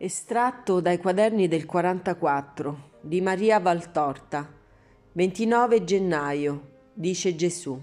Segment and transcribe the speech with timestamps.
[0.00, 4.48] Estratto dai quaderni del 44 di Maria Valtorta
[5.10, 7.76] 29 gennaio dice Gesù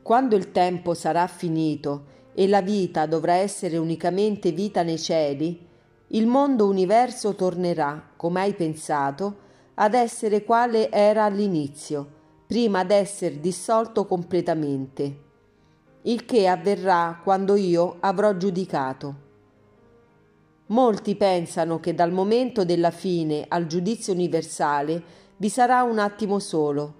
[0.00, 5.68] Quando il tempo sarà finito e la vita dovrà essere unicamente vita nei cieli,
[6.06, 9.40] il mondo universo tornerà, come hai pensato,
[9.74, 12.08] ad essere quale era all'inizio,
[12.46, 15.18] prima d'essere dissolto completamente,
[16.04, 19.21] il che avverrà quando io avrò giudicato.
[20.72, 25.02] Molti pensano che dal momento della fine al giudizio universale
[25.36, 26.94] vi sarà un attimo solo,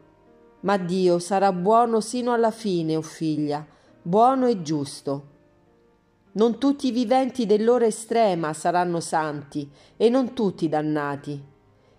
[0.60, 3.66] ma Dio sarà buono sino alla fine, o oh figlia,
[4.02, 5.26] buono e giusto.
[6.32, 11.42] Non tutti i viventi dell'ora estrema saranno santi e non tutti dannati.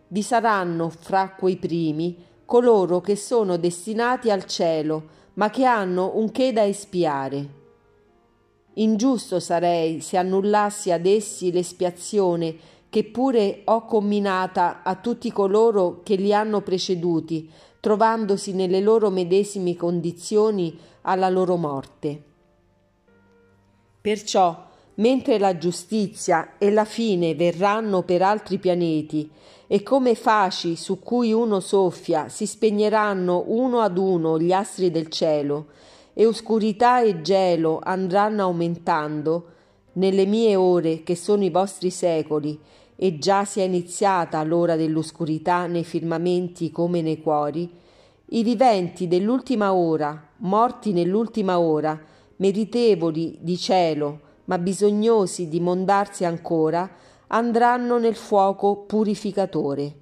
[0.10, 6.30] Vi saranno fra quei primi coloro che sono destinati al cielo, ma che hanno un
[6.30, 7.62] che da espiare.
[8.76, 12.56] Ingiusto sarei se annullassi ad essi l'espiazione
[12.90, 19.76] che pure ho comminata a tutti coloro che li hanno preceduti, trovandosi nelle loro medesime
[19.76, 22.24] condizioni alla loro morte.
[24.00, 29.30] Perciò, mentre la giustizia e la fine verranno per altri pianeti,
[29.68, 35.10] e come faci su cui uno soffia si spegneranno uno ad uno gli astri del
[35.10, 35.68] cielo,
[36.14, 39.48] e oscurità e gelo andranno aumentando,
[39.94, 42.60] nelle mie ore che sono i vostri secoli,
[42.96, 47.70] e già sia iniziata l'ora dell'oscurità nei firmamenti come nei cuori,
[48.28, 52.00] i viventi dell'ultima ora, morti nell'ultima ora,
[52.38, 56.90] meritevoli di cielo, ma bisognosi di mondarsi ancora,
[57.28, 59.96] andranno nel fuoco purificatore.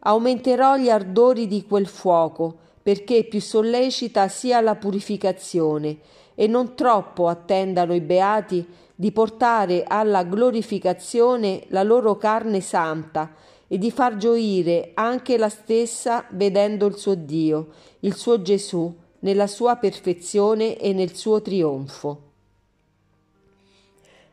[0.00, 5.98] Aumenterò gli ardori di quel fuoco, perché più sollecita sia la purificazione
[6.34, 13.34] e non troppo attendano i beati di portare alla glorificazione la loro carne santa
[13.66, 17.68] e di far gioire anche la stessa vedendo il suo Dio,
[18.00, 22.22] il suo Gesù, nella sua perfezione e nel suo trionfo.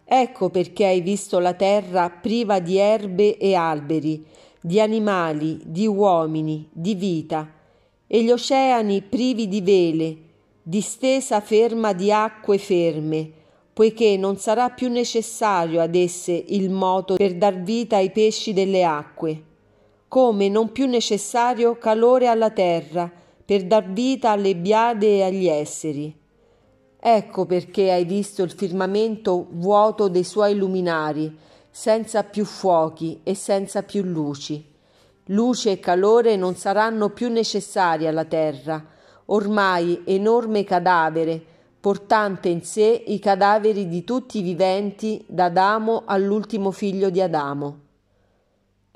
[0.03, 4.25] Ecco perché hai visto la terra priva di erbe e alberi,
[4.61, 7.49] di animali, di uomini, di vita,
[8.07, 10.17] e gli oceani privi di vele,
[10.63, 13.29] distesa ferma di acque ferme,
[13.73, 18.83] poiché non sarà più necessario ad esse il moto per dar vita ai pesci delle
[18.83, 19.43] acque,
[20.07, 23.11] come non più necessario calore alla terra
[23.45, 26.15] per dar vita alle biade e agli esseri.
[26.99, 31.33] Ecco perché hai visto il firmamento vuoto dei suoi luminari,
[31.69, 34.75] senza più fuochi e senza più luci
[35.31, 38.81] Luce e calore non saranno più necessari alla terra,
[39.25, 41.43] ormai enorme cadavere,
[41.81, 47.79] portante in sé i cadaveri di tutti i viventi, da Adamo all'ultimo figlio di Adamo.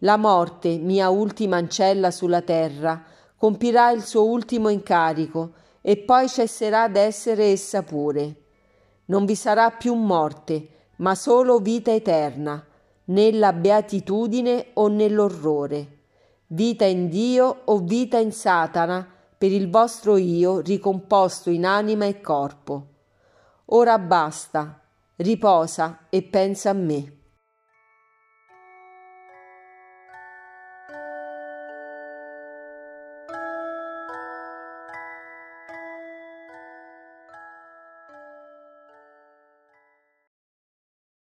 [0.03, 3.03] La morte, mia ultima ancella sulla terra,
[3.35, 8.35] compirà il suo ultimo incarico e poi cesserà d'essere essa pure.
[9.05, 10.67] Non vi sarà più morte,
[10.97, 12.65] ma solo vita eterna,
[13.05, 15.99] nella beatitudine o nell'orrore
[16.53, 19.07] vita in Dio o vita in Satana,
[19.37, 22.87] per il vostro io ricomposto in anima e corpo.
[23.65, 24.79] Ora basta,
[25.15, 27.20] riposa e pensa a me.